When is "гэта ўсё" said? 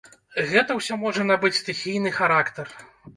0.51-0.95